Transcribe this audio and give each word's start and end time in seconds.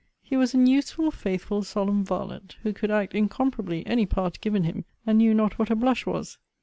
He 0.23 0.35
was 0.35 0.55
an 0.55 0.65
useful, 0.65 1.11
faithful, 1.11 1.61
solemn 1.61 2.03
varlet, 2.03 2.55
who 2.63 2.73
could 2.73 2.89
act 2.89 3.13
incomparably 3.13 3.85
any 3.85 4.07
part 4.07 4.41
given 4.41 4.63
him, 4.63 4.83
and 5.05 5.19
knew 5.19 5.35
not 5.35 5.59
what 5.59 5.69
a 5.69 5.75
blush 5.75 6.07
was. 6.07 6.39